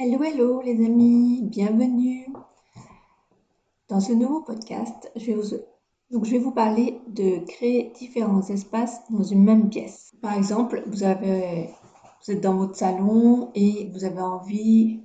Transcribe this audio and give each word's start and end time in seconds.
Hello, 0.00 0.22
hello 0.22 0.62
les 0.62 0.86
amis, 0.86 1.42
bienvenue. 1.42 2.28
Dans 3.88 3.98
ce 3.98 4.12
nouveau 4.12 4.42
podcast, 4.42 5.10
je 5.16 5.26
vais 5.26 5.34
vous, 5.34 5.56
donc 6.12 6.24
je 6.24 6.30
vais 6.30 6.38
vous 6.38 6.52
parler 6.52 7.00
de 7.08 7.44
créer 7.44 7.92
différents 7.98 8.42
espaces 8.42 9.02
dans 9.10 9.24
une 9.24 9.42
même 9.42 9.68
pièce. 9.70 10.14
Par 10.22 10.34
exemple, 10.34 10.84
vous, 10.86 11.02
avez, 11.02 11.70
vous 12.22 12.30
êtes 12.32 12.40
dans 12.40 12.54
votre 12.54 12.76
salon 12.76 13.50
et 13.56 13.90
vous 13.92 14.04
avez 14.04 14.20
envie 14.20 15.00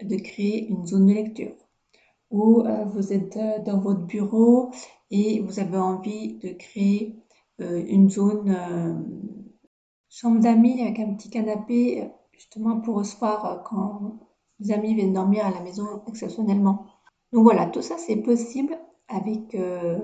de 0.00 0.14
créer 0.14 0.68
une 0.68 0.86
zone 0.86 1.06
de 1.06 1.14
lecture. 1.14 1.56
Ou 2.30 2.60
euh, 2.60 2.84
vous 2.84 3.12
êtes 3.12 3.36
euh, 3.36 3.58
dans 3.66 3.80
votre 3.80 4.06
bureau 4.06 4.70
et 5.10 5.40
vous 5.40 5.58
avez 5.58 5.78
envie 5.78 6.34
de 6.34 6.50
créer 6.50 7.16
euh, 7.60 7.84
une 7.88 8.08
zone 8.08 8.56
chambre 10.08 10.38
d'amis 10.38 10.80
avec 10.80 11.00
un 11.00 11.12
petit 11.14 11.28
canapé 11.28 12.08
justement 12.30 12.80
pour 12.80 12.98
recevoir 12.98 13.64
quand 13.64 14.27
les 14.60 14.72
amis 14.72 14.94
viennent 14.94 15.12
dormir 15.12 15.46
à 15.46 15.50
la 15.50 15.60
maison 15.60 16.02
exceptionnellement. 16.08 16.86
Donc 17.32 17.44
voilà, 17.44 17.66
tout 17.66 17.82
ça 17.82 17.96
c'est 17.98 18.16
possible 18.16 18.76
avec 19.08 19.54
euh, 19.54 19.98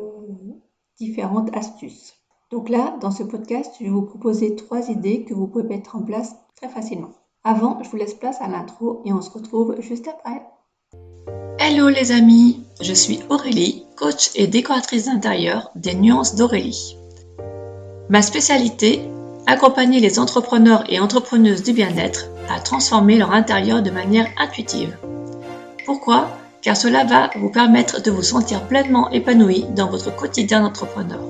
différentes 0.98 1.54
astuces. 1.56 2.14
Donc 2.50 2.68
là, 2.68 2.96
dans 3.00 3.10
ce 3.10 3.22
podcast, 3.22 3.72
je 3.78 3.84
vais 3.84 3.90
vous 3.90 4.02
proposer 4.02 4.54
trois 4.54 4.88
idées 4.90 5.24
que 5.24 5.34
vous 5.34 5.46
pouvez 5.46 5.64
mettre 5.64 5.96
en 5.96 6.02
place 6.02 6.36
très 6.56 6.68
facilement. 6.68 7.10
Avant, 7.42 7.82
je 7.82 7.90
vous 7.90 7.96
laisse 7.96 8.14
place 8.14 8.40
à 8.40 8.48
l'intro 8.48 9.02
et 9.04 9.12
on 9.12 9.20
se 9.20 9.30
retrouve 9.30 9.80
juste 9.80 10.08
après. 10.08 10.42
Hello 11.58 11.88
les 11.88 12.12
amis, 12.12 12.62
je 12.80 12.92
suis 12.92 13.20
Aurélie, 13.30 13.84
coach 13.96 14.30
et 14.34 14.46
décoratrice 14.46 15.06
d'intérieur 15.06 15.70
des 15.74 15.94
Nuances 15.94 16.36
d'Aurélie. 16.36 16.96
Ma 18.08 18.22
spécialité, 18.22 19.00
accompagner 19.46 20.00
les 20.00 20.18
entrepreneurs 20.18 20.84
et 20.88 21.00
entrepreneuses 21.00 21.62
du 21.62 21.72
bien-être 21.72 22.28
à 22.50 22.60
transformer 22.60 23.18
leur 23.18 23.32
intérieur 23.32 23.82
de 23.82 23.90
manière 23.90 24.26
intuitive. 24.38 24.96
Pourquoi? 25.84 26.28
Car 26.62 26.76
cela 26.76 27.04
va 27.04 27.30
vous 27.36 27.50
permettre 27.50 28.02
de 28.02 28.10
vous 28.10 28.22
sentir 28.22 28.62
pleinement 28.62 29.10
épanoui 29.10 29.66
dans 29.74 29.90
votre 29.90 30.14
quotidien 30.14 30.62
d'entrepreneur. 30.62 31.20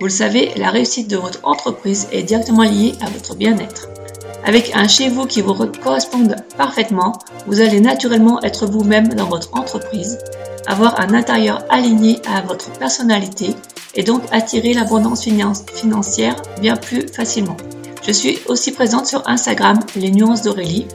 Vous 0.00 0.06
le 0.06 0.10
savez, 0.10 0.52
la 0.56 0.70
réussite 0.70 1.08
de 1.08 1.16
votre 1.16 1.40
entreprise 1.44 2.08
est 2.10 2.24
directement 2.24 2.64
liée 2.64 2.94
à 3.00 3.08
votre 3.08 3.36
bien-être. 3.36 3.88
Avec 4.44 4.72
un 4.74 4.88
chez 4.88 5.08
vous 5.08 5.26
qui 5.26 5.40
vous 5.40 5.54
corresponde 5.82 6.36
parfaitement, 6.58 7.12
vous 7.46 7.60
allez 7.60 7.80
naturellement 7.80 8.42
être 8.42 8.66
vous-même 8.66 9.08
dans 9.14 9.26
votre 9.26 9.56
entreprise, 9.56 10.18
avoir 10.66 11.00
un 11.00 11.14
intérieur 11.14 11.64
aligné 11.70 12.20
à 12.26 12.42
votre 12.42 12.70
personnalité 12.72 13.54
et 13.94 14.02
donc 14.02 14.22
attirer 14.32 14.74
l'abondance 14.74 15.24
financière 15.72 16.36
bien 16.60 16.76
plus 16.76 17.06
facilement. 17.08 17.56
Je 18.06 18.12
suis 18.12 18.38
aussi 18.48 18.70
présente 18.70 19.06
sur 19.06 19.26
Instagram, 19.26 19.78
les 19.96 20.10
nuances 20.10 20.42
d'Aurélie, 20.42 20.86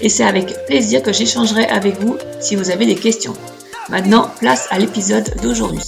et 0.00 0.08
c'est 0.08 0.22
avec 0.22 0.66
plaisir 0.66 1.02
que 1.02 1.12
j'échangerai 1.12 1.64
avec 1.64 1.96
vous 1.96 2.16
si 2.38 2.54
vous 2.54 2.70
avez 2.70 2.86
des 2.86 2.94
questions. 2.94 3.32
Maintenant, 3.90 4.28
place 4.38 4.68
à 4.70 4.78
l'épisode 4.78 5.28
d'aujourd'hui. 5.42 5.82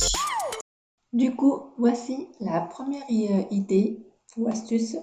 Du 1.12 1.36
coup, 1.36 1.62
voici 1.78 2.28
la 2.40 2.62
première 2.62 3.04
euh, 3.08 3.42
idée 3.52 4.04
ou 4.36 4.48
astuce 4.48 4.96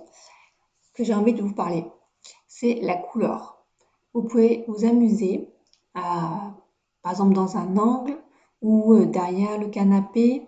que 0.93 1.05
j'ai 1.05 1.13
envie 1.13 1.33
de 1.33 1.41
vous 1.41 1.55
parler. 1.55 1.85
C'est 2.45 2.79
la 2.81 2.95
couleur. 2.95 3.63
Vous 4.13 4.23
pouvez 4.23 4.65
vous 4.67 4.83
amuser 4.83 5.47
à, 5.95 6.51
par 7.01 7.13
exemple, 7.13 7.35
dans 7.35 7.55
un 7.55 7.77
angle 7.77 8.17
ou 8.61 8.95
euh, 8.95 9.05
derrière 9.05 9.57
le 9.57 9.69
canapé, 9.69 10.45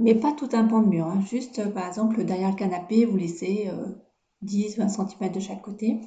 mais 0.00 0.14
pas 0.14 0.32
tout 0.32 0.48
un 0.52 0.64
pan 0.64 0.80
de 0.80 0.88
mur, 0.88 1.06
hein. 1.06 1.20
juste 1.20 1.58
euh, 1.58 1.70
par 1.70 1.86
exemple 1.86 2.24
derrière 2.24 2.50
le 2.50 2.56
canapé, 2.56 3.04
vous 3.04 3.16
laissez 3.16 3.70
10-20 4.44 4.80
euh, 4.80 4.88
cm 4.88 5.32
de 5.32 5.40
chaque 5.40 5.62
côté. 5.62 6.00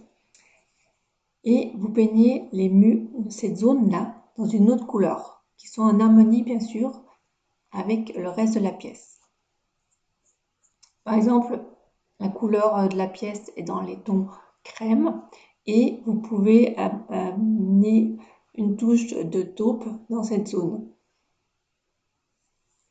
Et 1.44 1.72
vous 1.76 1.90
peignez 1.90 2.48
les 2.52 2.70
murs 2.70 3.08
cette 3.30 3.58
zone-là 3.58 4.24
dans 4.38 4.46
une 4.46 4.72
autre 4.72 4.88
couleur, 4.88 5.44
qui 5.58 5.68
sont 5.68 5.84
en 5.84 6.00
harmonie 6.00 6.44
bien 6.44 6.60
sûr 6.60 7.04
avec 7.72 8.16
le 8.16 8.30
reste 8.30 8.56
de 8.56 8.62
la 8.62 8.72
pièce. 8.72 9.20
Par 11.04 11.16
exemple, 11.16 11.60
la 12.20 12.30
couleur 12.30 12.78
euh, 12.78 12.88
de 12.88 12.98
la 12.98 13.08
pièce 13.08 13.52
est 13.56 13.64
dans 13.64 13.82
les 13.82 14.00
tons 14.00 14.28
crème 14.64 15.22
et 15.66 16.02
vous 16.06 16.16
pouvez 16.16 16.76
amener 16.78 18.18
une 18.56 18.78
touche 18.78 19.14
de 19.14 19.42
taupe 19.42 19.86
dans 20.10 20.24
cette 20.24 20.48
zone. 20.48 20.88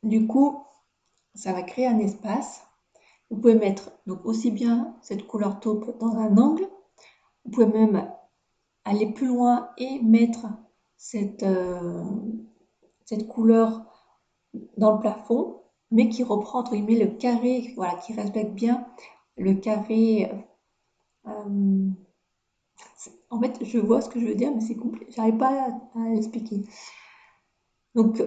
Du 0.03 0.27
coup, 0.27 0.63
ça 1.35 1.53
va 1.53 1.63
créer 1.63 1.87
un 1.87 1.99
espace. 1.99 2.61
Vous 3.29 3.37
pouvez 3.37 3.55
mettre 3.55 3.91
donc 4.05 4.25
aussi 4.25 4.51
bien 4.51 4.95
cette 5.01 5.25
couleur 5.25 5.59
taupe 5.59 5.97
dans 5.99 6.17
un 6.17 6.37
angle. 6.37 6.67
Vous 7.45 7.51
pouvez 7.51 7.65
même 7.65 8.11
aller 8.85 9.11
plus 9.11 9.27
loin 9.27 9.69
et 9.77 9.99
mettre 10.01 10.45
cette, 10.97 11.43
euh, 11.43 12.03
couleur 13.29 13.85
dans 14.77 14.93
le 14.93 14.99
plafond, 14.99 15.61
mais 15.91 16.09
qui 16.09 16.23
reprend 16.23 16.59
entre 16.59 16.75
guillemets 16.75 17.05
le 17.05 17.11
carré, 17.17 17.73
voilà, 17.75 17.95
qui 17.95 18.13
respecte 18.13 18.53
bien 18.53 18.87
le 19.37 19.53
carré. 19.53 20.31
Euh, 21.27 21.89
en 23.29 23.39
fait, 23.39 23.63
je 23.63 23.77
vois 23.77 24.01
ce 24.01 24.09
que 24.09 24.19
je 24.19 24.25
veux 24.25 24.35
dire, 24.35 24.51
mais 24.53 24.61
c'est 24.61 24.75
compliqué. 24.75 25.11
J'arrive 25.11 25.37
pas 25.37 25.67
à 25.95 26.09
l'expliquer. 26.09 26.63
Donc, 27.95 28.21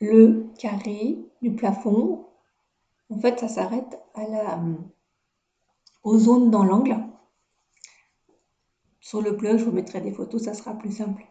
le 0.00 0.46
carré 0.58 1.18
du 1.44 1.54
plafond, 1.54 2.26
en 3.10 3.18
fait, 3.18 3.38
ça 3.38 3.48
s'arrête 3.48 4.00
à 4.14 4.26
la, 4.26 4.64
aux 6.02 6.18
zones 6.18 6.50
dans 6.50 6.64
l'angle. 6.64 6.96
Sur 8.98 9.20
le 9.20 9.32
blog, 9.32 9.58
je 9.58 9.64
vous 9.64 9.72
mettrai 9.72 10.00
des 10.00 10.10
photos, 10.10 10.44
ça 10.44 10.54
sera 10.54 10.72
plus 10.74 10.90
simple. 10.90 11.22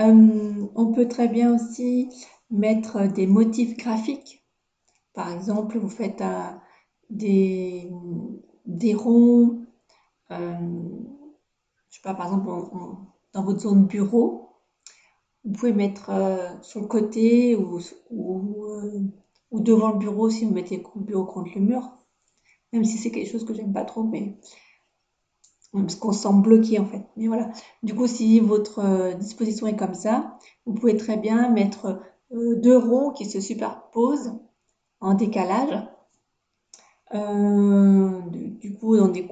Euh, 0.00 0.66
on 0.74 0.92
peut 0.92 1.06
très 1.06 1.28
bien 1.28 1.54
aussi 1.54 2.10
mettre 2.50 3.06
des 3.06 3.28
motifs 3.28 3.76
graphiques. 3.76 4.44
Par 5.14 5.32
exemple, 5.32 5.78
vous 5.78 5.88
faites 5.88 6.22
des, 7.08 7.88
des 8.66 8.94
ronds, 8.94 9.64
euh, 10.32 10.58
je 11.90 11.96
sais 11.96 12.02
pas, 12.02 12.14
par 12.14 12.26
exemple, 12.26 12.50
dans 13.32 13.44
votre 13.44 13.60
zone 13.60 13.86
bureau, 13.86 14.45
vous 15.46 15.52
pouvez 15.52 15.72
mettre 15.72 16.10
euh, 16.10 16.48
sur 16.60 16.80
le 16.80 16.88
côté 16.88 17.54
ou, 17.54 17.78
euh, 17.78 19.00
ou, 19.52 19.60
devant 19.60 19.92
le 19.92 19.98
bureau 19.98 20.28
si 20.28 20.44
vous 20.44 20.52
mettez 20.52 20.82
le 20.96 21.00
bureau 21.02 21.24
contre 21.24 21.52
le 21.54 21.60
mur. 21.60 21.82
Même 22.72 22.84
si 22.84 22.98
c'est 22.98 23.12
quelque 23.12 23.30
chose 23.30 23.44
que 23.44 23.54
j'aime 23.54 23.72
pas 23.72 23.84
trop, 23.84 24.02
mais 24.02 24.36
parce 25.72 25.94
qu'on 25.94 26.12
se 26.12 26.22
sent 26.22 26.34
bloqué 26.34 26.80
en 26.80 26.86
fait. 26.86 27.06
Mais 27.16 27.28
voilà. 27.28 27.52
Du 27.84 27.94
coup, 27.94 28.08
si 28.08 28.40
votre 28.40 28.80
euh, 28.80 29.14
disposition 29.14 29.68
est 29.68 29.76
comme 29.76 29.94
ça, 29.94 30.36
vous 30.66 30.74
pouvez 30.74 30.96
très 30.96 31.16
bien 31.16 31.48
mettre 31.48 32.00
deux 32.32 32.76
ronds 32.76 33.12
qui 33.12 33.24
se 33.24 33.40
superposent 33.40 34.32
en 35.00 35.14
décalage. 35.14 35.88
du, 37.12 38.76
coup, 38.80 38.96
dans 38.96 39.08
des 39.08 39.28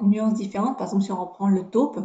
nuances 0.00 0.34
différentes. 0.34 0.78
Par 0.78 0.86
exemple, 0.86 1.04
si 1.04 1.12
on 1.12 1.20
reprend 1.22 1.48
le 1.48 1.68
taupe, 1.68 2.00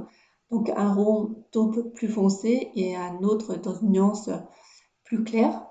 donc 0.51 0.69
un 0.75 0.94
rond 0.94 1.45
taupe 1.51 1.94
plus 1.94 2.09
foncé 2.09 2.72
et 2.75 2.95
un 2.95 3.19
autre 3.23 3.56
dans 3.56 3.75
une 3.79 3.91
nuance 3.91 4.29
plus 5.03 5.23
claire. 5.23 5.66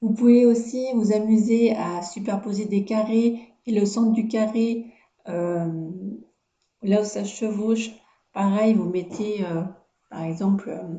Vous 0.00 0.14
pouvez 0.14 0.46
aussi 0.46 0.86
vous 0.94 1.12
amuser 1.12 1.76
à 1.76 2.02
superposer 2.02 2.64
des 2.64 2.84
carrés 2.84 3.54
et 3.66 3.72
le 3.72 3.84
centre 3.84 4.12
du 4.12 4.28
carré, 4.28 4.86
euh, 5.28 5.90
là 6.82 7.02
où 7.02 7.04
ça 7.04 7.22
chevauche, 7.24 7.90
pareil, 8.32 8.72
vous 8.72 8.88
mettez 8.88 9.44
euh, 9.44 9.62
par 10.08 10.22
exemple, 10.22 10.70
euh, 10.70 10.98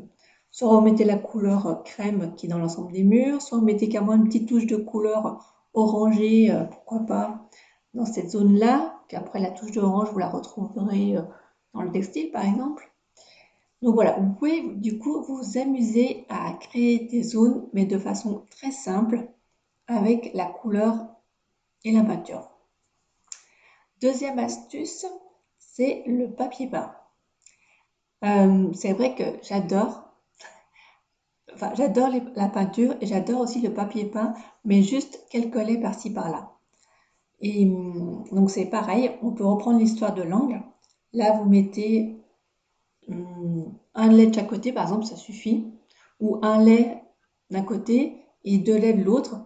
soit 0.51 0.69
vous 0.69 0.81
mettez 0.81 1.03
la 1.03 1.17
couleur 1.17 1.81
crème 1.83 2.35
qui 2.35 2.45
est 2.45 2.49
dans 2.49 2.59
l'ensemble 2.59 2.91
des 2.91 3.03
murs, 3.03 3.41
soit 3.41 3.57
vous 3.57 3.65
mettez 3.65 3.89
carrément 3.89 4.13
une 4.13 4.25
petite 4.25 4.47
touche 4.47 4.67
de 4.67 4.77
couleur 4.77 5.43
orangée, 5.73 6.55
pourquoi 6.69 6.99
pas, 6.99 7.49
dans 7.93 8.05
cette 8.05 8.29
zone-là, 8.29 8.99
qu'après 9.07 9.39
la 9.39 9.49
touche 9.49 9.71
d'orange, 9.71 10.09
vous 10.11 10.19
la 10.19 10.29
retrouverez 10.29 11.15
dans 11.73 11.81
le 11.81 11.91
textile 11.91 12.31
par 12.31 12.45
exemple. 12.45 12.91
Donc 13.81 13.95
voilà, 13.95 14.19
vous 14.19 14.33
pouvez 14.33 14.61
du 14.61 14.99
coup 14.99 15.23
vous 15.23 15.57
amuser 15.57 16.25
à 16.29 16.53
créer 16.53 16.99
des 17.07 17.23
zones, 17.23 17.67
mais 17.73 17.85
de 17.85 17.97
façon 17.97 18.45
très 18.51 18.71
simple, 18.71 19.27
avec 19.87 20.31
la 20.33 20.45
couleur 20.45 21.07
et 21.83 21.91
la 21.91 22.03
peinture. 22.03 22.49
Deuxième 23.99 24.37
astuce, 24.39 25.05
c'est 25.57 26.03
le 26.05 26.31
papier 26.31 26.67
peint. 26.67 26.93
Euh, 28.23 28.71
c'est 28.73 28.93
vrai 28.93 29.15
que 29.15 29.23
j'adore, 29.41 30.03
enfin 31.55 31.73
j'adore 31.73 32.09
la 32.35 32.49
peinture 32.49 32.95
et 33.01 33.07
j'adore 33.07 33.41
aussi 33.41 33.61
le 33.61 33.73
papier 33.73 34.05
peint, 34.05 34.35
mais 34.63 34.83
juste 34.83 35.25
quelques 35.31 35.55
laits 35.55 35.81
par-ci 35.81 36.11
par-là. 36.11 36.51
Et 37.41 37.65
hum, 37.65 38.23
donc 38.31 38.51
c'est 38.51 38.67
pareil, 38.67 39.11
on 39.23 39.31
peut 39.31 39.45
reprendre 39.45 39.79
l'histoire 39.79 40.13
de 40.13 40.21
l'angle. 40.21 40.61
Là, 41.13 41.33
vous 41.33 41.49
mettez 41.49 42.17
hum, 43.07 43.73
un 43.93 44.07
lait 44.09 44.27
de 44.27 44.35
chaque 44.35 44.47
côté, 44.47 44.71
par 44.71 44.83
exemple, 44.83 45.05
ça 45.05 45.15
suffit. 45.15 45.67
Ou 46.19 46.39
un 46.43 46.63
lait 46.63 47.01
d'un 47.49 47.63
côté 47.63 48.17
et 48.43 48.57
deux 48.57 48.77
laits 48.77 48.97
de 48.97 49.03
l'autre. 49.03 49.41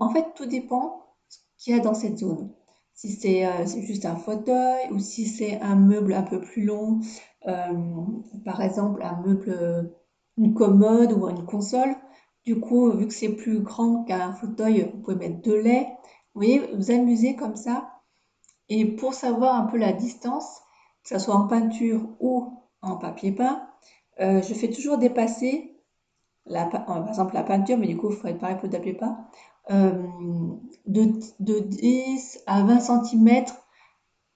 En 0.00 0.10
fait, 0.10 0.26
tout 0.36 0.46
dépend 0.46 1.04
ce 1.28 1.38
qu'il 1.58 1.74
y 1.74 1.78
a 1.78 1.82
dans 1.82 1.94
cette 1.94 2.18
zone. 2.18 2.50
si 2.92 3.10
c'est 3.10 3.46
euh, 3.46 3.66
juste 3.66 4.04
un 4.04 4.16
fauteuil 4.16 4.90
ou 4.92 4.98
si 4.98 5.26
c'est 5.26 5.60
un 5.60 5.74
meuble 5.74 6.12
un 6.12 6.22
peu 6.22 6.40
plus 6.40 6.64
long, 6.64 7.00
par 8.44 8.60
exemple 8.60 9.02
un 9.02 9.20
meuble, 9.22 9.94
une 10.36 10.54
commode 10.54 11.12
ou 11.12 11.28
une 11.28 11.44
console. 11.44 11.94
Du 12.44 12.60
coup, 12.60 12.90
vu 12.90 13.06
que 13.06 13.14
c'est 13.14 13.30
plus 13.30 13.60
grand 13.60 14.04
qu'un 14.04 14.32
fauteuil, 14.32 14.90
vous 14.92 15.00
pouvez 15.00 15.16
mettre 15.16 15.40
deux 15.40 15.60
laits. 15.60 15.86
Vous 16.34 16.40
voyez, 16.40 16.60
vous 16.74 16.90
amusez 16.90 17.36
comme 17.36 17.56
ça. 17.56 17.90
Et 18.68 18.84
pour 18.96 19.14
savoir 19.14 19.54
un 19.54 19.66
peu 19.66 19.78
la 19.78 19.92
distance, 19.92 20.60
que 21.04 21.10
ce 21.10 21.18
soit 21.18 21.34
en 21.34 21.46
peinture 21.46 22.00
ou 22.20 22.52
en 22.82 22.96
papier 22.96 23.32
peint, 23.32 23.68
je 24.18 24.54
fais 24.54 24.70
toujours 24.70 24.98
dépasser 24.98 25.74
la, 26.46 26.66
par 26.66 27.08
exemple 27.08 27.34
la 27.34 27.42
peinture, 27.42 27.78
mais 27.78 27.86
du 27.86 27.96
coup, 27.96 28.10
il 28.10 28.30
être 28.30 28.38
pareil 28.38 28.56
pour 28.56 28.66
le 28.66 28.70
papier 28.70 28.94
peint, 28.94 29.18
euh, 29.70 29.92
de, 30.86 31.12
de 31.40 31.58
10 31.60 32.42
à 32.46 32.62
20 32.62 32.80
cm 32.80 33.44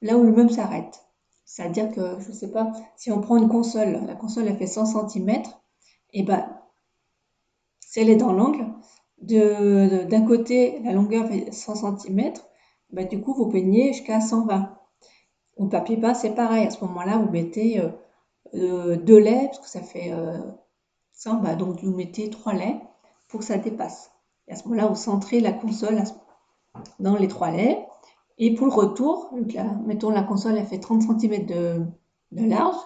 là 0.00 0.16
où 0.16 0.22
le 0.22 0.32
meuble 0.32 0.50
s'arrête. 0.50 1.04
C'est-à-dire 1.44 1.90
que, 1.90 2.20
je 2.20 2.28
ne 2.28 2.34
sais 2.34 2.50
pas, 2.50 2.72
si 2.96 3.10
on 3.10 3.20
prend 3.20 3.36
une 3.36 3.48
console, 3.48 4.00
la 4.06 4.14
console 4.14 4.48
elle 4.48 4.56
fait 4.56 4.66
100 4.66 5.08
cm, 5.08 5.42
et 6.12 6.22
ben, 6.22 6.48
si 7.80 8.00
elle 8.00 8.10
est 8.10 8.16
dans 8.16 8.32
l'angle, 8.32 8.66
d'un 9.20 10.26
côté, 10.26 10.80
la 10.84 10.92
longueur 10.92 11.26
fait 11.26 11.52
100 11.52 11.98
cm, 11.98 12.32
ben, 12.90 13.06
du 13.06 13.20
coup, 13.20 13.34
vous 13.34 13.48
peignez 13.48 13.92
jusqu'à 13.92 14.20
120. 14.20 14.77
Papier 15.66 15.96
peint, 15.96 16.14
c'est 16.14 16.34
pareil. 16.34 16.66
À 16.66 16.70
ce 16.70 16.84
moment-là, 16.84 17.18
vous 17.18 17.30
mettez 17.30 17.80
euh, 17.80 17.88
euh, 18.54 18.96
deux 18.96 19.18
laits, 19.18 19.46
parce 19.46 19.58
que 19.58 19.68
ça 19.68 19.82
fait 19.82 20.12
100, 21.12 21.34
bah, 21.36 21.54
donc 21.54 21.82
vous 21.82 21.94
mettez 21.94 22.30
trois 22.30 22.52
laits 22.52 22.76
pour 23.28 23.40
que 23.40 23.46
ça 23.46 23.58
dépasse. 23.58 24.10
Et 24.46 24.52
à 24.52 24.56
ce 24.56 24.64
moment-là, 24.68 24.86
vous 24.86 24.94
centrez 24.94 25.40
la 25.40 25.52
console 25.52 26.02
dans 26.98 27.16
les 27.16 27.28
trois 27.28 27.50
laits. 27.50 27.78
Et 28.38 28.54
pour 28.54 28.66
le 28.66 28.72
retour, 28.72 29.34
mettons 29.84 30.10
la 30.10 30.22
console, 30.22 30.56
elle 30.56 30.66
fait 30.66 30.78
30 30.78 31.02
cm 31.02 31.46
de, 31.46 31.82
large, 32.30 32.76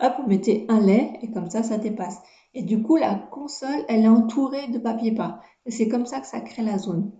hop, 0.00 0.14
vous 0.18 0.28
mettez 0.28 0.66
un 0.68 0.80
lait 0.80 1.12
et 1.22 1.30
comme 1.30 1.48
ça, 1.48 1.62
ça 1.62 1.78
dépasse. 1.78 2.20
Et 2.54 2.62
du 2.62 2.82
coup, 2.82 2.96
la 2.96 3.14
console, 3.14 3.84
elle 3.88 4.04
est 4.04 4.08
entourée 4.08 4.68
de 4.68 4.78
papier 4.78 5.12
peint. 5.12 5.38
Et 5.64 5.70
c'est 5.70 5.88
comme 5.88 6.06
ça 6.06 6.20
que 6.20 6.26
ça 6.26 6.40
crée 6.40 6.62
la 6.62 6.78
zone. 6.78 7.12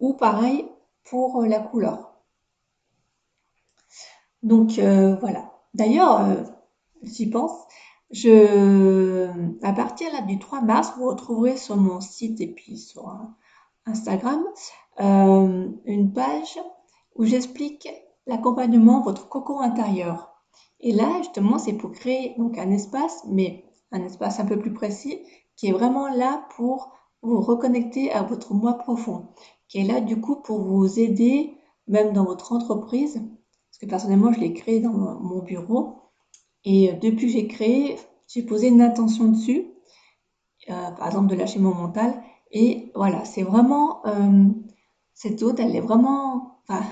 Ou 0.00 0.14
pareil 0.14 0.66
pour 1.04 1.42
euh, 1.42 1.46
la 1.46 1.60
couleur. 1.60 2.09
Donc 4.42 4.78
euh, 4.78 5.16
voilà. 5.16 5.52
D'ailleurs, 5.74 6.20
euh, 6.20 6.42
j'y 7.02 7.28
pense, 7.28 7.52
je, 8.10 9.28
à 9.62 9.72
partir 9.72 10.12
là, 10.12 10.22
du 10.22 10.38
3 10.38 10.62
mars, 10.62 10.92
vous 10.96 11.06
retrouverez 11.06 11.56
sur 11.56 11.76
mon 11.76 12.00
site 12.00 12.40
et 12.40 12.48
puis 12.48 12.76
sur 12.76 13.08
euh, 13.08 13.12
Instagram 13.86 14.42
une 14.98 16.12
page 16.12 16.58
où 17.16 17.24
j'explique 17.24 17.88
l'accompagnement 18.26 19.00
votre 19.00 19.30
cocon 19.30 19.60
intérieur. 19.60 20.34
Et 20.80 20.92
là, 20.92 21.08
justement, 21.18 21.58
c'est 21.58 21.72
pour 21.72 21.92
créer 21.92 22.34
donc 22.36 22.58
un 22.58 22.70
espace, 22.70 23.22
mais 23.26 23.64
un 23.92 24.04
espace 24.04 24.40
un 24.40 24.44
peu 24.44 24.58
plus 24.58 24.74
précis, 24.74 25.20
qui 25.56 25.68
est 25.68 25.72
vraiment 25.72 26.08
là 26.08 26.46
pour 26.56 26.92
vous 27.22 27.40
reconnecter 27.40 28.12
à 28.12 28.22
votre 28.22 28.54
moi 28.54 28.74
profond, 28.74 29.28
qui 29.68 29.78
est 29.78 29.84
là 29.84 30.00
du 30.00 30.20
coup 30.20 30.36
pour 30.36 30.60
vous 30.60 30.98
aider, 30.98 31.54
même 31.86 32.12
dans 32.12 32.24
votre 32.24 32.52
entreprise, 32.52 33.22
que 33.80 33.86
personnellement, 33.86 34.32
je 34.32 34.40
l'ai 34.40 34.52
créé 34.52 34.80
dans 34.80 34.92
mon 34.92 35.42
bureau, 35.42 36.00
et 36.64 36.90
euh, 36.90 36.94
depuis 36.94 37.26
que 37.26 37.32
j'ai 37.32 37.46
créé, 37.46 37.96
j'ai 38.28 38.42
posé 38.42 38.68
une 38.68 38.82
intention 38.82 39.28
dessus, 39.28 39.66
euh, 40.68 40.90
par 40.92 41.06
exemple 41.06 41.28
de 41.28 41.34
lâcher 41.34 41.58
mon 41.58 41.74
mental. 41.74 42.22
Et 42.52 42.92
voilà, 42.94 43.24
c'est 43.24 43.42
vraiment, 43.42 44.04
euh, 44.06 44.44
cette 45.14 45.42
autre, 45.42 45.60
elle 45.62 45.74
est 45.74 45.80
vraiment, 45.80 46.60
enfin, 46.68 46.84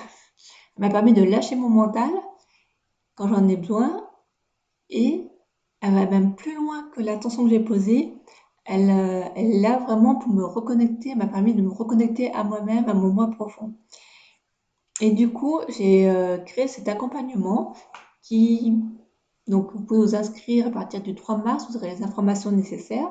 elle 0.76 0.82
m'a 0.82 0.90
permis 0.90 1.12
de 1.12 1.22
lâcher 1.22 1.56
mon 1.56 1.68
mental 1.68 2.10
quand 3.14 3.28
j'en 3.28 3.46
ai 3.48 3.56
besoin. 3.56 4.04
Et 4.90 5.28
elle 5.80 5.94
va 5.94 6.06
même 6.06 6.34
plus 6.34 6.54
loin 6.54 6.88
que 6.94 7.02
l'intention 7.02 7.44
que 7.44 7.50
j'ai 7.50 7.60
posée. 7.60 8.14
Elle, 8.64 8.90
elle 9.34 9.52
est 9.52 9.60
là 9.60 9.78
vraiment 9.78 10.16
pour 10.16 10.30
me 10.30 10.44
reconnecter, 10.44 11.10
elle 11.10 11.18
m'a 11.18 11.26
permis 11.26 11.54
de 11.54 11.62
me 11.62 11.70
reconnecter 11.70 12.32
à 12.32 12.44
moi-même, 12.44 12.86
à 12.88 12.94
mon 12.94 13.10
moi 13.12 13.30
profond. 13.30 13.74
Et 15.00 15.10
du 15.10 15.32
coup, 15.32 15.60
j'ai 15.68 16.10
créé 16.46 16.66
cet 16.66 16.88
accompagnement 16.88 17.74
qui 18.22 18.74
donc, 19.48 19.72
vous 19.72 19.80
pouvez 19.80 20.00
vous 20.00 20.14
inscrire 20.14 20.66
à 20.66 20.70
partir 20.70 21.02
du 21.02 21.14
3 21.14 21.38
mars, 21.38 21.66
vous 21.68 21.76
aurez 21.76 21.88
les 21.88 22.02
informations 22.02 22.52
nécessaires 22.52 23.08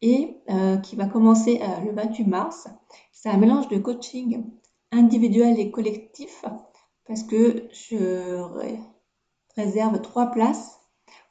et 0.00 0.38
euh, 0.48 0.78
qui 0.78 0.96
va 0.96 1.06
commencer 1.06 1.60
euh, 1.62 1.80
le 1.84 1.92
28 1.92 2.24
mars. 2.24 2.68
C'est 3.12 3.28
un 3.28 3.36
mélange 3.36 3.68
de 3.68 3.78
coaching 3.78 4.44
individuel 4.90 5.60
et 5.60 5.70
collectif 5.70 6.44
parce 7.06 7.22
que 7.22 7.68
je 7.72 8.42
réserve 9.54 10.00
trois 10.00 10.30
places 10.30 10.80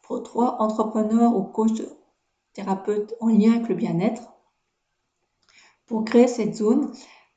pour 0.03 0.21
trois 0.21 0.61
entrepreneurs 0.61 1.35
ou 1.35 1.43
coachs 1.43 1.81
thérapeutes 2.53 3.15
en 3.19 3.27
lien 3.27 3.53
avec 3.53 3.67
le 3.67 3.75
bien-être 3.75 4.21
pour 5.87 6.05
créer 6.05 6.27
cette 6.27 6.55
zone 6.55 6.91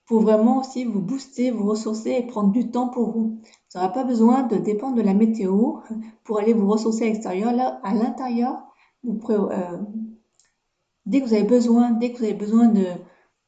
pour 0.09 0.23
vraiment 0.23 0.59
aussi 0.59 0.85
vous 0.87 1.03
booster, 1.03 1.51
vous 1.51 1.69
ressourcer 1.69 2.13
et 2.13 2.27
prendre 2.27 2.51
du 2.51 2.71
temps 2.71 2.89
pour 2.89 3.11
vous. 3.11 3.41
Vous 3.43 3.79
n'aurez 3.79 3.93
pas 3.93 4.05
besoin 4.05 4.43
de 4.43 4.57
dépendre 4.57 4.97
de 4.97 5.03
la 5.03 5.13
météo 5.13 5.81
pour 6.25 6.39
aller 6.39 6.55
vous 6.55 6.67
ressourcer 6.67 7.05
à 7.05 7.07
l'extérieur. 7.09 7.53
À 7.83 7.95
l'intérieur, 7.95 8.57
euh, 9.07 9.79
dès 11.05 11.21
que 11.21 11.27
vous 11.27 11.35
avez 11.35 11.45
besoin, 11.45 11.91
dès 11.91 12.11
que 12.11 12.19
vous 12.19 12.25
avez 12.25 12.33
besoin 12.33 12.69
de, 12.69 12.87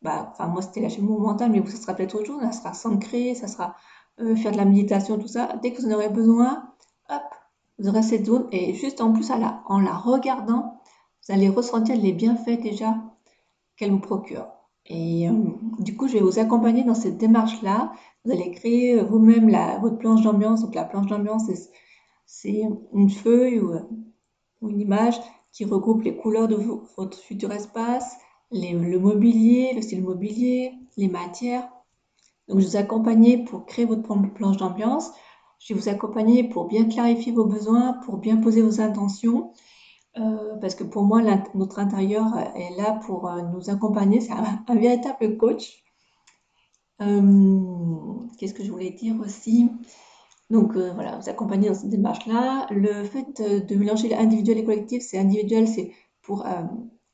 bah, 0.03 0.29
enfin 0.33 0.49
moi 0.49 0.61
c'était 0.61 0.83
lâcher 0.83 1.01
mon 1.01 1.19
mental, 1.19 1.51
mais 1.51 1.61
vous 1.61 1.71
ça 1.71 1.79
sera 1.79 1.95
peut-être 1.95 2.15
autre 2.15 2.27
chose. 2.27 2.43
Ça 2.43 2.53
sera 2.53 2.75
s'ancrer, 2.75 3.35
ça 3.35 3.49
sera 3.49 3.75
euh, 4.21 4.37
faire 4.37 4.53
de 4.53 4.59
la 4.59 4.67
méditation, 4.67 5.19
tout 5.19 5.29
ça. 5.29 5.56
Dès 5.63 5.73
que 5.73 5.81
vous 5.81 5.89
en 5.89 5.95
aurez 5.95 6.11
besoin, 6.11 6.75
hop, 7.09 7.23
vous 7.79 7.89
aurez 7.89 8.03
cette 8.03 8.27
zone 8.27 8.47
et 8.53 8.75
juste 8.75 9.01
en 9.01 9.15
plus 9.15 9.31
en 9.31 9.81
la 9.81 9.97
regardant, 9.97 10.79
vous 11.27 11.35
allez 11.35 11.49
ressentir 11.49 11.97
les 11.97 12.13
bienfaits 12.13 12.61
déjà 12.61 12.97
qu'elle 13.77 13.93
vous 13.93 14.01
procure. 14.01 14.60
Et 14.87 15.29
euh, 15.29 15.32
du 15.79 15.97
coup, 15.97 16.09
je 16.09 16.15
vais 16.15 16.21
vous 16.21 16.38
accompagner 16.38 16.85
dans 16.85 16.94
cette 16.94 17.19
démarche-là. 17.19 17.93
Vous 18.25 18.32
allez 18.32 18.50
créer 18.50 18.99
euh, 18.99 19.05
vous-même 19.05 19.50
votre 19.81 19.99
planche 19.99 20.23
d'ambiance. 20.23 20.62
Donc 20.62 20.75
la 20.75 20.85
planche 20.85 21.06
d'ambiance, 21.06 21.44
c'est 22.27 22.62
une 22.93 23.11
feuille 23.11 23.61
ou, 23.61 23.75
une 24.62 24.81
image 24.81 25.19
qui 25.53 25.65
regroupe 25.65 26.03
les 26.03 26.17
couleurs 26.17 26.49
de 26.49 26.56
votre 26.97 27.19
futur 27.19 27.50
espace, 27.50 28.17
le 28.53 28.99
mobilier, 28.99 29.73
le 29.75 29.81
style 29.81 30.03
mobilier, 30.03 30.73
les 30.97 31.09
matières. 31.09 31.69
Donc 32.49 32.59
je 32.59 32.65
vais 32.65 32.71
vous 32.71 32.77
accompagner 32.77 33.44
pour 33.44 33.65
créer 33.65 33.87
votre 33.87 34.03
planche 34.35 34.56
d'ambiance. 34.59 35.11
Je 35.61 35.73
vais 35.73 35.81
vous 35.81 35.88
accompagner 35.88 36.44
pour 36.49 36.67
bien 36.67 36.85
clarifier 36.85 37.32
vos 37.32 37.47
besoins, 37.47 37.94
pour 38.05 38.19
bien 38.19 38.37
poser 38.37 38.61
vos 38.61 38.81
intentions 38.81 39.53
euh, 40.20 40.56
parce 40.60 40.74
que 40.74 40.84
pour 40.84 41.03
moi, 41.03 41.22
notre 41.55 41.79
intérieur 41.79 42.36
est 42.55 42.77
là 42.77 43.00
pour 43.06 43.29
euh, 43.29 43.43
nous 43.43 43.70
accompagner. 43.70 44.20
C'est 44.20 44.32
un, 44.32 44.74
véritable 44.74 45.36
coach. 45.36 45.82
Euh, 47.00 47.60
qu'est-ce 48.39 48.55
que 48.55 48.62
je 48.62 48.70
voulais 48.70 48.91
dire 48.91 49.17
aussi? 49.20 49.70
Donc 50.50 50.77
voilà, 50.77 51.17
vous 51.17 51.29
accompagner 51.29 51.69
dans 51.69 51.74
cette 51.74 51.91
démarche-là. 51.91 52.67
Le 52.70 53.05
fait 53.05 53.41
de 53.41 53.74
mélanger 53.77 54.08
l'individuel 54.08 54.58
et 54.58 54.65
collectif, 54.65 55.03
c'est 55.03 55.17
individuel, 55.19 55.69
c'est 55.69 55.93
pour 56.22 56.44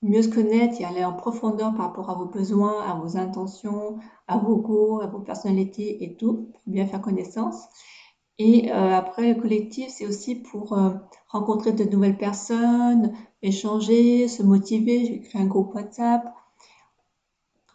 mieux 0.00 0.22
se 0.22 0.28
connaître 0.28 0.80
et 0.80 0.84
aller 0.84 1.04
en 1.04 1.12
profondeur 1.12 1.74
par 1.74 1.88
rapport 1.88 2.08
à 2.08 2.14
vos 2.14 2.24
besoins, 2.24 2.82
à 2.82 2.94
vos 2.94 3.18
intentions, 3.18 3.98
à 4.26 4.38
vos 4.38 4.56
goûts, 4.56 5.00
à 5.02 5.06
vos 5.06 5.18
personnalités 5.18 6.02
et 6.02 6.16
tout, 6.16 6.48
pour 6.52 6.62
bien 6.66 6.86
faire 6.86 7.02
connaissance. 7.02 7.68
Et 8.38 8.70
euh, 8.70 8.94
après, 8.94 9.32
le 9.32 9.40
collectif, 9.40 9.88
c'est 9.88 10.06
aussi 10.06 10.34
pour 10.34 10.74
euh, 10.74 10.90
rencontrer 11.28 11.72
de 11.72 11.84
nouvelles 11.84 12.18
personnes, 12.18 13.14
échanger, 13.42 14.28
se 14.28 14.42
motiver. 14.42 15.06
J'ai 15.06 15.20
créé 15.20 15.40
un 15.40 15.46
groupe 15.46 15.74
WhatsApp. 15.74 16.34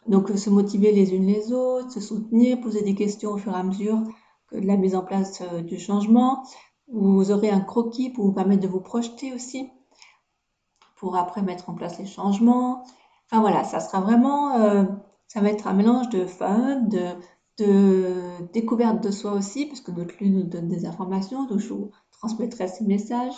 Donc, 0.08 0.30
euh, 0.30 0.38
se 0.38 0.50
motiver 0.52 0.92
les 0.92 1.16
unes 1.16 1.26
les 1.26 1.52
autres, 1.52 1.92
se 1.92 2.00
soutenir, 2.00 2.62
poser 2.62 2.84
des 2.84 2.96
questions 2.96 3.32
au 3.32 3.38
fur 3.38 3.54
et 3.54 3.60
à 3.60 3.64
mesure 3.64 4.04
de 4.52 4.60
la 4.60 4.78
mise 4.78 4.96
en 4.96 5.02
place 5.02 5.42
du 5.64 5.80
changement. 5.80 6.44
Vous 6.92 7.32
aurez 7.32 7.50
un 7.50 7.62
croquis 7.62 8.10
pour 8.10 8.26
vous 8.26 8.34
permettre 8.34 8.62
de 8.62 8.68
vous 8.68 8.82
projeter 8.82 9.34
aussi, 9.34 9.70
pour 10.98 11.16
après 11.16 11.42
mettre 11.42 11.70
en 11.70 11.74
place 11.74 11.98
les 12.00 12.06
changements. 12.06 12.84
Enfin 13.26 13.40
voilà, 13.40 13.64
ça 13.64 13.80
sera 13.80 14.02
vraiment, 14.02 14.58
ça 15.28 15.40
va 15.40 15.50
être 15.50 15.68
un 15.68 15.74
mélange 15.74 16.10
de 16.10 16.26
fun, 16.26 16.82
de, 16.82 17.16
de 17.58 18.52
découverte 18.54 19.04
de 19.04 19.12
soi 19.12 19.34
aussi, 19.34 19.66
parce 19.66 19.82
que 19.82 19.92
notre 19.92 20.16
lune 20.20 20.40
nous 20.40 20.44
donne 20.44 20.68
des 20.68 20.86
informations, 20.86 21.46
donc 21.46 21.60
je 21.60 21.74
vous 21.74 21.92
transmettrai 22.12 22.68
ces 22.68 22.84
messages. 22.84 23.36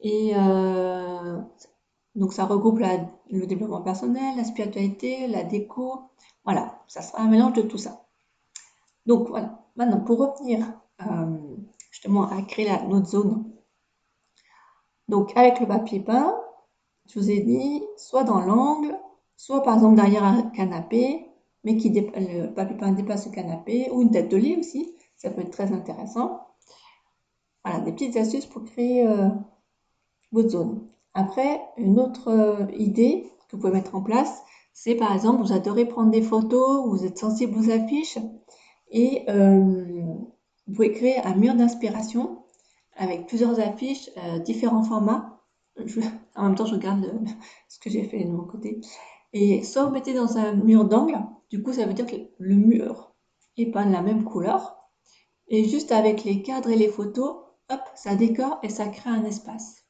Et 0.00 0.32
euh, 0.34 1.40
donc 2.14 2.32
ça 2.32 2.46
regroupe 2.46 2.80
le 3.30 3.46
développement 3.46 3.82
personnel, 3.82 4.36
la 4.36 4.44
spiritualité, 4.44 5.26
la 5.26 5.44
déco. 5.44 6.10
Voilà, 6.44 6.82
ça 6.88 7.02
sera 7.02 7.22
un 7.22 7.28
mélange 7.28 7.54
de 7.54 7.62
tout 7.62 7.78
ça. 7.78 8.06
Donc 9.06 9.28
voilà, 9.28 9.64
maintenant 9.76 10.00
pour 10.00 10.18
revenir 10.18 10.66
euh, 11.02 11.38
justement 11.90 12.28
à 12.28 12.42
créer 12.42 12.66
la, 12.66 12.82
notre 12.82 13.08
zone. 13.08 13.44
Donc 15.08 15.36
avec 15.36 15.60
le 15.60 15.66
papier 15.66 16.00
peint, 16.00 16.36
je 17.06 17.18
vous 17.18 17.30
ai 17.30 17.40
dit, 17.40 17.82
soit 17.96 18.24
dans 18.24 18.40
l'angle, 18.40 18.96
soit 19.36 19.62
par 19.62 19.74
exemple 19.74 19.96
derrière 19.96 20.24
un 20.24 20.42
canapé, 20.42 21.29
mais 21.64 21.76
qui 21.76 21.90
le 21.90 22.52
papier 22.52 22.76
peint 22.76 22.92
dépasse 22.92 23.26
le 23.26 23.32
canapé, 23.32 23.90
ou 23.90 24.02
une 24.02 24.10
tête 24.10 24.30
de 24.30 24.36
lit 24.36 24.56
aussi. 24.56 24.94
Ça 25.16 25.30
peut 25.30 25.42
être 25.42 25.50
très 25.50 25.72
intéressant. 25.72 26.40
Voilà, 27.64 27.80
des 27.80 27.92
petites 27.92 28.16
astuces 28.16 28.46
pour 28.46 28.64
créer 28.64 29.06
euh, 29.06 29.28
votre 30.32 30.50
zone. 30.50 30.88
Après, 31.12 31.60
une 31.76 32.00
autre 32.00 32.28
euh, 32.28 32.66
idée 32.78 33.30
que 33.48 33.56
vous 33.56 33.62
pouvez 33.62 33.72
mettre 33.72 33.94
en 33.94 34.02
place, 34.02 34.42
c'est 34.72 34.94
par 34.94 35.12
exemple, 35.12 35.42
vous 35.42 35.52
adorez 35.52 35.84
prendre 35.84 36.10
des 36.10 36.22
photos, 36.22 36.88
vous 36.88 37.04
êtes 37.04 37.18
sensible 37.18 37.58
aux 37.58 37.70
affiches 37.70 38.18
et 38.92 39.24
vous 39.28 40.74
pouvez 40.74 40.92
créer 40.92 41.18
un 41.18 41.34
mur 41.34 41.54
d'inspiration 41.54 42.44
avec 42.96 43.26
plusieurs 43.26 43.60
affiches, 43.60 44.08
différents 44.44 44.84
formats. 44.84 45.40
en 46.36 46.44
même 46.44 46.54
temps, 46.54 46.66
je 46.66 46.74
regarde 46.74 47.12
ce 47.68 47.78
que 47.78 47.90
j'ai 47.90 48.04
fait 48.04 48.24
de 48.24 48.30
mon 48.30 48.44
côté. 48.44 48.80
Et 49.32 49.62
soit 49.62 49.84
vous 49.84 49.90
mettez 49.90 50.14
dans 50.14 50.38
un 50.38 50.54
mur 50.54 50.84
d'angle, 50.84 51.18
du 51.50 51.62
coup, 51.62 51.72
ça 51.72 51.86
veut 51.86 51.94
dire 51.94 52.06
que 52.06 52.16
le 52.38 52.54
mur 52.54 53.14
est 53.56 53.70
pas 53.70 53.84
de 53.84 53.92
la 53.92 54.02
même 54.02 54.24
couleur. 54.24 54.76
Et 55.48 55.64
juste 55.64 55.92
avec 55.92 56.24
les 56.24 56.42
cadres 56.42 56.70
et 56.70 56.76
les 56.76 56.88
photos, 56.88 57.36
hop, 57.70 57.80
ça 57.94 58.14
décore 58.14 58.58
et 58.62 58.68
ça 58.68 58.88
crée 58.88 59.10
un 59.10 59.24
espace. 59.24 59.84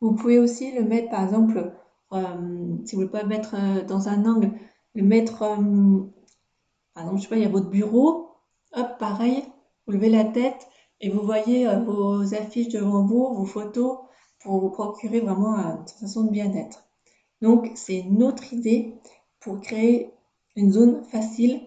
Vous 0.00 0.14
pouvez 0.14 0.38
aussi 0.38 0.72
le 0.72 0.82
mettre, 0.82 1.10
par 1.10 1.24
exemple, 1.24 1.72
euh, 2.12 2.76
si 2.84 2.96
vous 2.96 3.02
ne 3.02 3.06
voulez 3.06 3.20
pas 3.20 3.24
mettre 3.24 3.54
euh, 3.54 3.84
dans 3.84 4.08
un 4.08 4.24
angle, 4.26 4.52
le 4.94 5.02
mettre, 5.02 5.42
euh, 5.42 6.02
par 6.94 7.04
exemple, 7.04 7.18
je 7.18 7.22
sais 7.22 7.28
pas, 7.28 7.36
il 7.36 7.42
y 7.42 7.46
a 7.46 7.50
votre 7.50 7.70
bureau, 7.70 8.30
hop, 8.74 8.98
pareil, 8.98 9.44
vous 9.86 9.92
levez 9.92 10.08
la 10.08 10.24
tête 10.24 10.68
et 11.00 11.10
vous 11.10 11.22
voyez 11.22 11.66
vos 11.84 12.34
affiches 12.34 12.68
devant 12.68 13.04
vous, 13.04 13.34
vos 13.34 13.46
photos, 13.46 13.98
pour 14.40 14.60
vous 14.60 14.70
procurer 14.70 15.20
vraiment 15.20 15.56
une 15.56 15.86
sensation 15.86 16.24
de 16.24 16.30
bien-être. 16.30 16.89
Donc, 17.40 17.70
c'est 17.74 18.00
une 18.00 18.22
autre 18.22 18.52
idée 18.52 18.94
pour 19.40 19.60
créer 19.60 20.12
une 20.56 20.72
zone 20.72 21.02
facile 21.04 21.60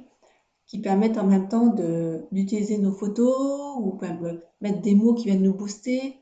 qui 0.65 0.79
permette 0.79 1.17
en 1.17 1.25
même 1.25 1.49
temps 1.49 1.67
d'utiliser 2.31 2.77
nos 2.77 2.91
photos 2.91 3.77
ou 3.77 3.99
mettre 4.61 4.81
des 4.81 4.95
mots 4.95 5.13
qui 5.13 5.25
viennent 5.25 5.43
nous 5.43 5.53
booster. 5.53 6.19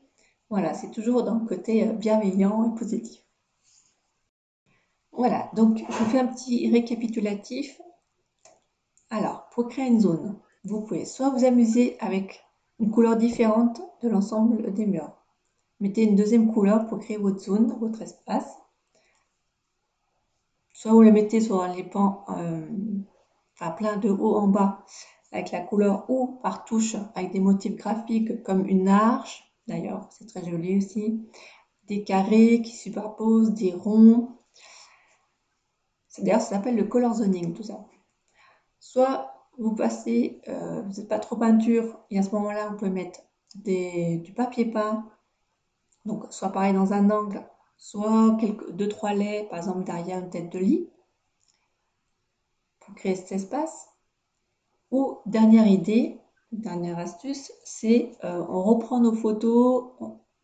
Voilà, 0.50 0.74
c'est 0.74 0.90
toujours 0.90 1.22
dans 1.24 1.38
le 1.38 1.46
côté 1.46 1.88
euh, 1.88 1.92
bienveillant 1.94 2.70
et 2.70 2.78
positif. 2.78 3.22
Voilà, 5.12 5.50
donc 5.54 5.78
je 5.78 5.84
vous 5.84 6.10
fais 6.10 6.18
un 6.18 6.26
petit 6.26 6.70
récapitulatif. 6.70 7.80
Alors, 9.08 9.48
pour 9.50 9.68
créer 9.68 9.86
une 9.86 10.00
zone, 10.00 10.38
vous 10.64 10.82
pouvez 10.82 11.04
soit 11.04 11.30
vous 11.30 11.44
amuser 11.44 11.96
avec 12.00 12.44
une 12.80 12.90
couleur 12.90 13.16
différente 13.16 13.80
de 14.02 14.08
l'ensemble 14.08 14.72
des 14.74 14.86
murs. 14.86 15.16
Mettez 15.80 16.02
une 16.02 16.16
deuxième 16.16 16.52
couleur 16.52 16.86
pour 16.86 16.98
créer 16.98 17.16
votre 17.16 17.40
zone, 17.40 17.76
votre 17.80 18.02
espace. 18.02 18.61
Soit 20.82 20.90
vous 20.90 21.02
le 21.02 21.12
mettez 21.12 21.40
sur 21.40 21.64
les 21.68 21.84
pans, 21.84 22.24
enfin 22.26 23.70
plein 23.70 23.98
de 23.98 24.10
haut 24.10 24.34
en 24.34 24.48
bas 24.48 24.84
avec 25.30 25.52
la 25.52 25.60
couleur 25.60 26.10
ou 26.10 26.40
par 26.42 26.64
touche 26.64 26.96
avec 27.14 27.30
des 27.30 27.38
motifs 27.38 27.76
graphiques 27.76 28.42
comme 28.42 28.66
une 28.66 28.88
arche, 28.88 29.44
d'ailleurs 29.68 30.08
c'est 30.10 30.26
très 30.26 30.44
joli 30.44 30.78
aussi, 30.78 31.24
des 31.84 32.02
carrés 32.02 32.62
qui 32.62 32.72
superposent, 32.72 33.52
des 33.52 33.72
ronds. 33.72 34.36
D'ailleurs 36.18 36.40
ça 36.40 36.56
s'appelle 36.56 36.74
le 36.74 36.82
color 36.82 37.14
zoning 37.14 37.54
tout 37.54 37.62
ça. 37.62 37.86
Soit 38.80 39.32
vous 39.58 39.76
passez, 39.76 40.40
euh, 40.48 40.82
vous 40.82 40.94
n'êtes 40.94 41.08
pas 41.08 41.20
trop 41.20 41.36
peinture 41.36 42.00
et 42.10 42.18
à 42.18 42.24
ce 42.24 42.30
moment-là 42.30 42.70
vous 42.70 42.76
pouvez 42.76 42.90
mettre 42.90 43.20
du 43.54 44.32
papier 44.34 44.64
peint, 44.64 45.08
donc 46.06 46.24
soit 46.30 46.48
pareil 46.48 46.74
dans 46.74 46.92
un 46.92 47.08
angle 47.08 47.46
soit 47.82 48.38
deux, 48.70 48.88
trois 48.88 49.12
laits, 49.12 49.48
par 49.48 49.58
exemple 49.58 49.82
derrière 49.82 50.20
une 50.20 50.30
tête 50.30 50.52
de 50.52 50.58
lit, 50.60 50.88
pour 52.78 52.94
créer 52.94 53.16
cet 53.16 53.32
espace. 53.32 53.88
Ou 54.92 55.18
dernière 55.26 55.66
idée, 55.66 56.20
dernière 56.52 57.00
astuce, 57.00 57.50
c'est 57.64 58.12
euh, 58.22 58.44
on 58.48 58.62
reprend 58.62 59.00
nos 59.00 59.12
photos 59.12 59.94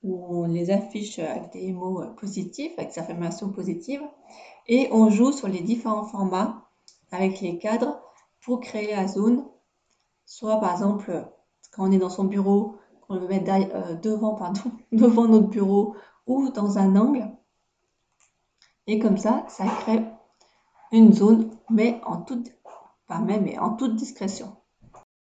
ou 0.03 0.43
on 0.43 0.47
les 0.47 0.71
affiche 0.71 1.21
avec 1.21 1.53
des 1.53 1.73
mots 1.73 2.03
positifs, 2.17 2.73
avec 2.77 2.93
des 2.95 2.99
affirmations 2.99 3.51
positives, 3.51 4.03
et 4.67 4.89
on 4.91 5.09
joue 5.09 5.31
sur 5.31 5.47
les 5.47 5.61
différents 5.61 6.07
formats 6.07 6.69
avec 7.13 7.41
les 7.41 7.59
cadres 7.59 8.01
pour 8.41 8.59
créer 8.61 8.97
la 8.97 9.07
zone. 9.07 9.45
Soit 10.27 10.59
par 10.59 10.73
exemple, 10.73 11.25
quand 11.71 11.89
on 11.89 11.93
est 11.93 11.99
dans 11.99 12.11
son 12.11 12.25
bureau, 12.25 12.79
on 13.09 13.17
veut 13.17 13.29
mettre 13.29 13.53
euh, 13.53 13.95
devant, 13.95 14.35
pardon, 14.35 14.73
devant 14.93 15.29
notre 15.29 15.49
bureau 15.49 15.95
ou 16.29 16.51
dans 16.51 16.79
un 16.79 16.95
angle. 16.95 17.29
Et 18.87 18.99
comme 19.01 19.19
ça, 19.19 19.45
ça 19.49 19.67
crée 19.67 20.05
une 20.93 21.13
zone, 21.13 21.51
mais 21.69 22.01
en 22.05 22.23
toute, 22.23 22.53
pas 23.07 23.19
même, 23.19 23.45
mais 23.45 23.59
en 23.59 23.75
toute 23.75 23.97
discrétion. 23.97 24.57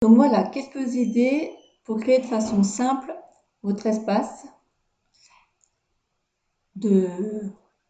Donc 0.03 0.17
voilà, 0.17 0.45
quelques 0.45 0.95
idées 0.95 1.53
pour 1.85 1.99
créer 1.99 2.21
de 2.21 2.27
façon 2.27 2.63
simple 2.63 3.15
votre 3.63 3.87
espace 3.87 4.47
de, 6.77 7.09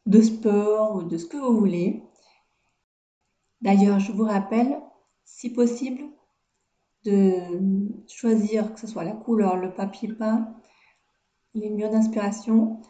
de 0.06 0.20
sport 0.22 0.96
ou 0.96 1.02
de 1.02 1.18
ce 1.18 1.26
que 1.26 1.36
vous 1.36 1.58
voulez? 1.58 2.02
D'ailleurs, 3.60 3.98
je 3.98 4.12
vous 4.12 4.24
rappelle, 4.24 4.80
si 5.24 5.50
possible, 5.50 6.02
de 7.04 7.34
choisir 8.08 8.72
que 8.72 8.80
ce 8.80 8.86
soit 8.86 9.04
la 9.04 9.12
couleur, 9.12 9.56
le 9.56 9.72
papier 9.72 10.08
peint, 10.08 10.54
les 11.54 11.70
murs 11.70 11.90
d'inspiration 11.90 12.80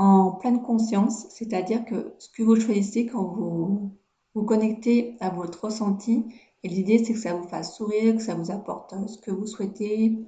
en 0.00 0.32
pleine 0.32 0.62
conscience, 0.62 1.26
c'est-à-dire 1.28 1.84
que 1.84 2.14
ce 2.18 2.30
que 2.30 2.42
vous 2.42 2.56
choisissez 2.56 3.04
quand 3.04 3.22
vous 3.22 3.92
vous 4.34 4.44
connectez 4.44 5.16
à 5.20 5.28
votre 5.28 5.64
ressenti, 5.64 6.24
et 6.62 6.68
l'idée 6.68 7.04
c'est 7.04 7.12
que 7.12 7.18
ça 7.18 7.34
vous 7.34 7.46
fasse 7.46 7.76
sourire, 7.76 8.16
que 8.16 8.22
ça 8.22 8.34
vous 8.34 8.50
apporte 8.50 8.94
ce 9.08 9.18
que 9.18 9.30
vous 9.30 9.46
souhaitez 9.46 10.18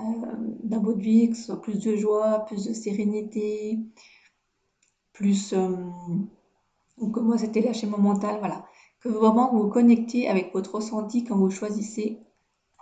euh, 0.00 0.04
dans 0.64 0.80
votre 0.80 1.00
vie, 1.00 1.28
que 1.28 1.36
ce 1.36 1.44
soit 1.44 1.60
plus 1.60 1.78
de 1.78 1.94
joie, 1.94 2.46
plus 2.46 2.64
de 2.64 2.72
sérénité, 2.72 3.78
plus... 5.12 5.52
Euh, 5.52 5.76
comme 7.12 7.26
moi 7.26 7.36
c'était 7.36 7.60
lâcher 7.60 7.86
mon 7.86 7.98
mental, 7.98 8.38
voilà. 8.38 8.64
Que 9.00 9.10
vraiment 9.10 9.52
vous 9.52 9.64
vous 9.64 9.68
connectez 9.68 10.28
avec 10.28 10.54
votre 10.54 10.76
ressenti 10.76 11.24
quand 11.24 11.36
vous 11.36 11.50
choisissez, 11.50 12.18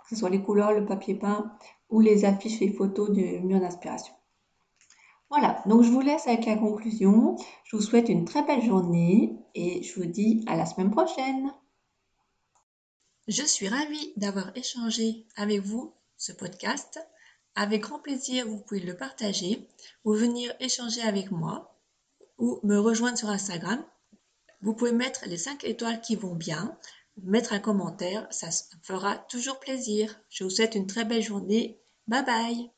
que 0.03 0.09
ce 0.09 0.15
soit 0.15 0.29
les 0.29 0.41
couleurs, 0.41 0.71
le 0.71 0.85
papier 0.85 1.15
peint 1.15 1.51
ou 1.89 1.99
les 1.99 2.23
affiches, 2.23 2.61
les 2.61 2.71
photos 2.71 3.11
du 3.11 3.41
mur 3.41 3.59
d'inspiration. 3.59 4.13
Voilà, 5.31 5.63
donc 5.65 5.83
je 5.83 5.89
vous 5.89 6.01
laisse 6.01 6.27
avec 6.27 6.45
la 6.45 6.57
conclusion. 6.57 7.37
Je 7.63 7.77
vous 7.77 7.81
souhaite 7.81 8.09
une 8.09 8.25
très 8.25 8.43
belle 8.43 8.61
journée 8.61 9.39
et 9.55 9.81
je 9.81 9.97
vous 9.97 10.05
dis 10.05 10.43
à 10.45 10.57
la 10.57 10.65
semaine 10.65 10.91
prochaine. 10.91 11.53
Je 13.29 13.43
suis 13.43 13.69
ravie 13.69 14.11
d'avoir 14.17 14.51
échangé 14.57 15.25
avec 15.37 15.61
vous 15.61 15.93
ce 16.17 16.33
podcast. 16.33 16.99
Avec 17.55 17.83
grand 17.83 17.99
plaisir, 17.99 18.45
vous 18.45 18.59
pouvez 18.59 18.81
le 18.81 18.97
partager 18.97 19.69
ou 20.03 20.13
venir 20.13 20.53
échanger 20.59 21.01
avec 21.01 21.31
moi 21.31 21.79
ou 22.37 22.59
me 22.63 22.77
rejoindre 22.77 23.17
sur 23.17 23.29
Instagram. 23.29 23.81
Vous 24.61 24.73
pouvez 24.73 24.91
mettre 24.91 25.23
les 25.27 25.37
5 25.37 25.63
étoiles 25.63 26.01
qui 26.01 26.17
vont 26.17 26.35
bien, 26.35 26.77
mettre 27.23 27.53
un 27.53 27.59
commentaire, 27.59 28.27
ça 28.31 28.49
fera 28.83 29.15
toujours 29.15 29.61
plaisir. 29.61 30.19
Je 30.29 30.43
vous 30.43 30.49
souhaite 30.49 30.75
une 30.75 30.87
très 30.87 31.05
belle 31.05 31.23
journée. 31.23 31.79
Bye 32.05 32.25
bye 32.25 32.71